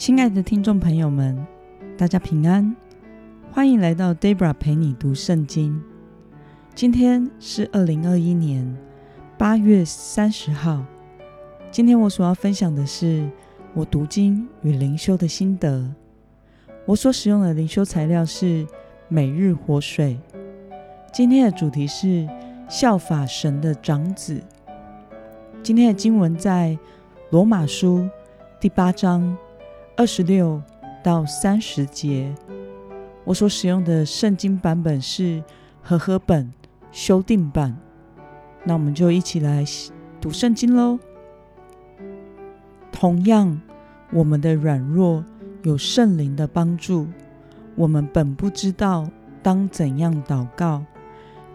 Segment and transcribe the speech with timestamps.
[0.00, 1.46] 亲爱的听众朋友们，
[1.98, 2.74] 大家平安，
[3.52, 5.78] 欢迎来到 Debra 陪你读圣经。
[6.74, 8.74] 今天是二零二一年
[9.36, 10.82] 八月三十号。
[11.70, 13.30] 今天我所要分享的是
[13.74, 15.86] 我读经与灵修的心得。
[16.86, 18.66] 我所使用的灵修材料是
[19.06, 20.18] 每日活水。
[21.12, 22.26] 今天的主题是
[22.70, 24.40] 效法神的长子。
[25.62, 26.78] 今天的经文在
[27.28, 28.08] 罗马书
[28.58, 29.36] 第八章。
[30.00, 30.62] 二十六
[31.02, 32.34] 到三十节，
[33.22, 35.44] 我所使用的圣经版本是
[35.82, 36.50] 和合本
[36.90, 37.76] 修订版。
[38.64, 39.62] 那我们就一起来
[40.18, 40.98] 读圣经喽。
[42.90, 43.60] 同样，
[44.10, 45.22] 我们的软弱
[45.64, 47.06] 有圣灵的帮助，
[47.76, 49.06] 我们本不知道
[49.42, 50.82] 当怎样祷告，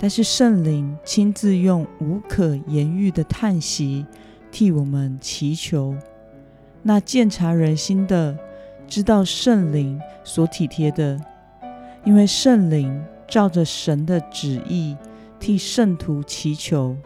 [0.00, 4.04] 但是圣灵亲自用无可言喻的叹息
[4.50, 5.94] 替我们祈求。
[6.84, 8.36] 那鉴察人心的，
[8.88, 11.20] 知道圣灵所体贴的，
[12.04, 14.96] 因为圣灵照着神的旨意
[15.38, 16.96] 替圣徒祈求。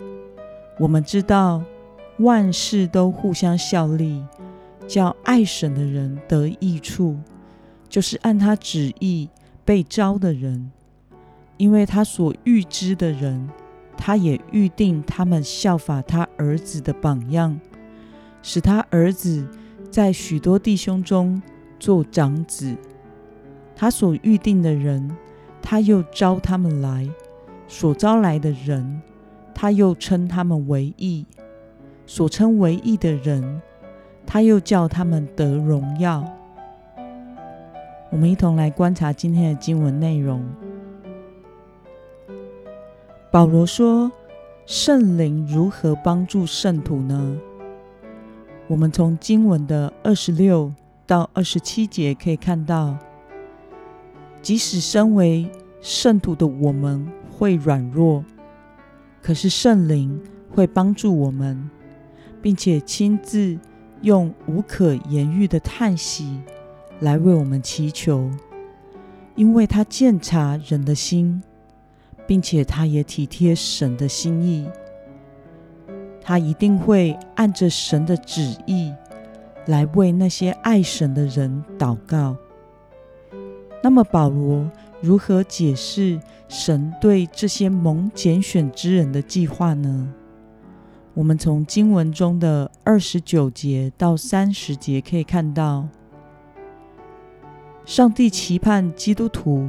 [0.79, 1.63] 我们知道
[2.21, 4.25] 万事都互相效力，
[4.89, 7.19] 叫爱神的人得益处，
[7.89, 9.29] 就是按他旨意
[9.63, 10.71] 被招的人。
[11.59, 13.49] 因为他所预知的人，
[13.97, 17.61] 他也预定他们效法他儿子的榜样，
[18.43, 19.47] 使他儿子。
[19.91, 21.41] 在许多弟兄中
[21.79, 22.77] 做长子，
[23.75, 25.11] 他所预定的人，
[25.63, 27.09] 他又招他们来；
[27.67, 29.01] 所招来的人，
[29.55, 31.25] 他又称他们为义；
[32.07, 33.63] 所称为义的人，
[34.27, 36.25] 他又叫他们得荣耀。
[38.11, 40.45] 我们一同来观察今天的经文内容。
[43.31, 44.11] 保罗说
[44.65, 47.37] ：“圣灵如何帮助圣徒呢？”
[48.69, 50.73] 我们从经文的二十六
[51.07, 52.99] 到二十七节可以看到，
[54.43, 55.49] 即使身为
[55.81, 58.25] 圣徒的我们会软弱，
[59.23, 61.71] 可是圣灵会帮助我们，
[62.43, 63.57] 并且亲自
[64.03, 66.41] 用无可言喻的叹息
[66.99, 68.29] 来为我们祈求，
[69.37, 71.41] 因为他鉴察人的心，
[72.27, 74.69] 并且他也体贴神的心意。
[76.29, 78.93] 他一定会按着神的旨意
[79.67, 82.37] 来为那些爱神的人祷告。
[83.81, 84.69] 那么，保罗
[85.01, 90.13] 如何解释神对这些蒙拣选之人的计划呢？
[91.15, 95.87] 我们从经文中的二十九节到三十节可以看到，
[97.85, 99.69] 上帝期盼基督徒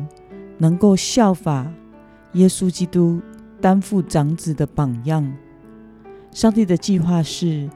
[0.57, 1.71] 能够效法
[2.33, 3.21] 耶稣基督
[3.61, 5.31] 担负长子的榜样。
[6.31, 7.69] 上帝的计划是，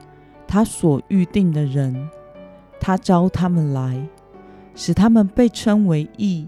[0.46, 2.08] 他所预定的人，
[2.78, 4.00] 他招他们来，
[4.74, 6.46] 使他们被称为义，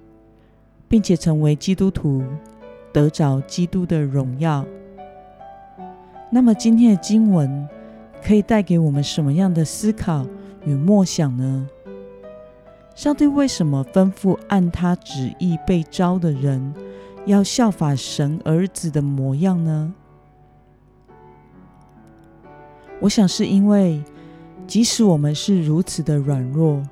[0.87, 2.23] 并且成为基督徒，
[2.93, 4.65] 得着基督的荣耀。
[6.31, 7.69] 那么，今天的经文
[8.23, 10.27] 可以带给我们什么样的思考
[10.65, 11.69] 与默想呢？
[12.95, 16.73] 上帝为什么吩咐按他旨意被招的人，
[17.27, 19.93] 要效法神儿子的模样呢？
[23.00, 24.03] 我想是因为，
[24.66, 26.82] 即使我们是如此的软弱，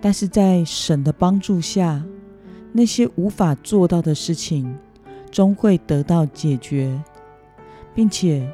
[0.00, 2.02] 但是在神的帮助下，
[2.72, 4.76] 那些无法做到的事情
[5.30, 7.00] 终会得到解决，
[7.94, 8.46] 并且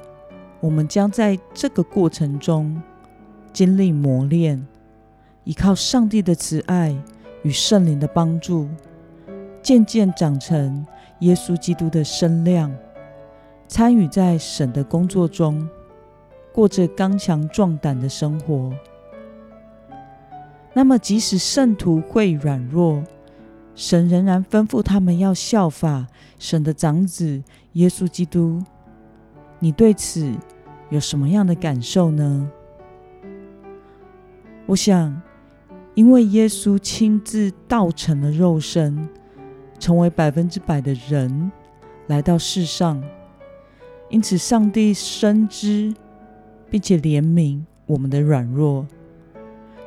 [0.61, 2.81] 我们将在这个过程中
[3.53, 4.65] 经历磨练，
[5.45, 6.97] 依靠上帝的慈爱
[7.43, 8.69] 与圣灵的帮助，
[9.61, 10.87] 渐渐长成
[11.21, 12.73] 耶稣基督的身量，
[13.67, 15.69] 参与在神的工作中。
[16.57, 18.73] 过着刚强壮胆的生活。
[20.73, 23.05] 那么，即使圣徒会软弱，
[23.75, 26.07] 神仍然吩咐他们要效法
[26.39, 27.43] 神的长子
[27.75, 28.63] 耶稣基督。
[29.59, 30.33] 你对此
[30.89, 32.51] 有什么样的感受呢？
[34.65, 35.21] 我想，
[35.93, 39.07] 因为耶稣亲自道成了肉身，
[39.79, 41.53] 成为百分之百的人，
[42.07, 43.03] 来到世上，
[44.09, 45.95] 因此上帝深知。
[46.77, 48.87] 并且怜悯我们的软弱，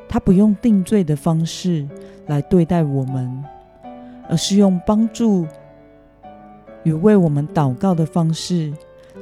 [0.08, 1.88] 他不用定罪的方式
[2.26, 3.44] 来对待我们，
[4.28, 5.46] 而是用帮助
[6.82, 8.72] 与为我们祷告的方式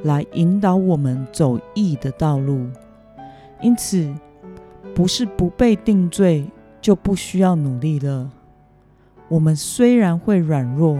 [0.01, 2.65] 来引导我们走义的道路。
[3.61, 4.11] 因此，
[4.95, 6.43] 不是不被定罪
[6.81, 8.31] 就不需要努力了。
[9.27, 10.97] 我们虽然会软弱，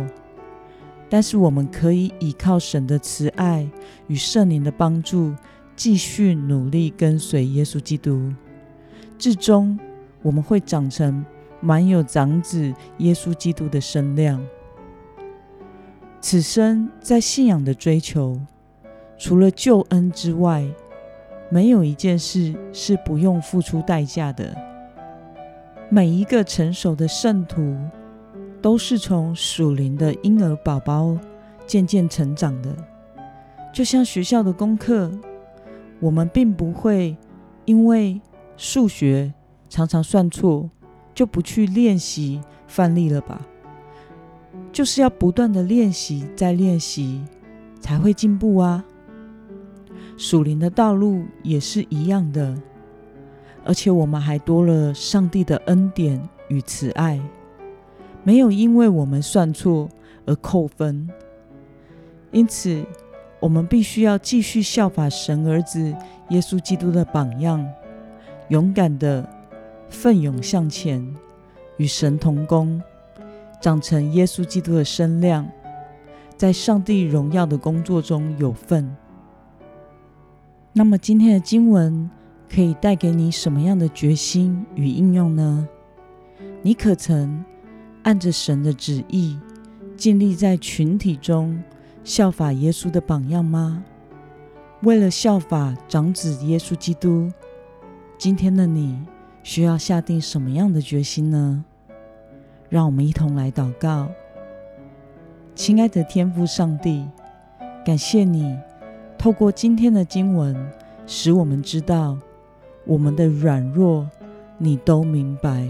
[1.09, 3.67] 但是我们可以依靠神的慈爱
[4.05, 5.33] 与圣灵的帮助。
[5.79, 8.33] 继续努力跟随耶稣基督，
[9.17, 9.79] 至终
[10.21, 11.25] 我们会长成
[11.61, 14.45] 满有长子耶稣基督的身量。
[16.19, 18.37] 此生在信仰的追求，
[19.17, 20.67] 除了救恩之外，
[21.49, 24.53] 没有一件事是不用付出代价的。
[25.87, 27.77] 每一个成熟的圣徒，
[28.61, 31.17] 都是从属灵的婴儿宝宝
[31.65, 32.75] 渐渐成长的。
[33.71, 35.09] 就像学校的功课，
[35.99, 37.15] 我们并不会
[37.65, 38.21] 因为
[38.57, 39.33] 数学
[39.69, 40.69] 常常算错，
[41.13, 43.41] 就不去练习范例了吧？
[44.71, 47.23] 就是要不断的练习，再练习，
[47.79, 48.83] 才会进步啊！
[50.15, 52.55] 属灵的道路也是一样的，
[53.65, 57.19] 而且我们还多了上帝的恩典与慈爱，
[58.23, 59.89] 没有因为我们算错
[60.25, 61.09] 而扣分。
[62.31, 62.85] 因此，
[63.39, 65.95] 我们必须要继续效法神儿子
[66.29, 67.65] 耶稣基督的榜样，
[68.49, 69.27] 勇敢的
[69.89, 71.15] 奋勇向前，
[71.77, 72.81] 与神同工。
[73.61, 75.45] 长成耶稣基督的身量，
[76.37, 78.95] 在上帝荣耀的工作中有份。
[80.71, 82.09] 那么，今天的经文
[82.49, 85.67] 可以带给你什么样的决心与应用呢？
[86.61, 87.43] 你可曾
[88.03, 89.37] 按着神的旨意，
[89.97, 91.61] 尽力在群体中
[92.03, 93.83] 效法耶稣的榜样吗？
[94.81, 97.31] 为了效法长子耶稣基督，
[98.17, 99.05] 今天的你
[99.43, 101.63] 需要下定什么样的决心呢？
[102.69, 104.09] 让我们一同来祷告，
[105.53, 107.05] 亲爱的天父上帝，
[107.83, 108.57] 感谢你
[109.17, 110.55] 透过今天的经文，
[111.05, 112.17] 使我们知道
[112.85, 114.09] 我们的软弱，
[114.57, 115.69] 你都明白，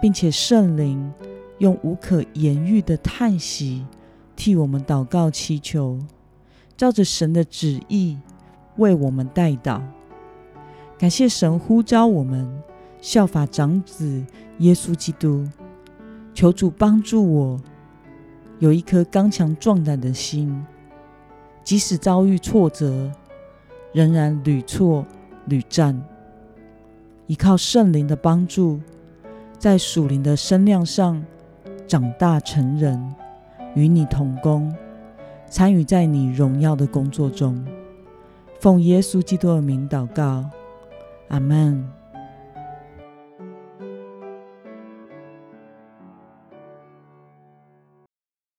[0.00, 1.12] 并且圣灵
[1.58, 3.84] 用无可言喻的叹息
[4.36, 5.98] 替我们祷告祈求，
[6.76, 8.18] 照着神的旨意
[8.76, 9.80] 为我们代祷。
[10.98, 12.62] 感谢神呼召我们
[13.00, 14.24] 效法长子
[14.58, 15.46] 耶稣基督。
[16.32, 17.60] 求主帮助我，
[18.58, 20.64] 有一颗刚强壮胆的心，
[21.62, 23.12] 即使遭遇挫折，
[23.92, 25.06] 仍然屡挫
[25.46, 26.02] 屡战，
[27.28, 28.80] 依靠圣灵的帮助，
[29.58, 31.24] 在属灵的身量上
[31.86, 33.14] 长大成人，
[33.74, 34.74] 与你同工，
[35.48, 37.64] 参与在你荣耀的工作中。
[38.60, 40.44] 奉耶稣基督的名祷告，
[41.28, 41.86] 阿门。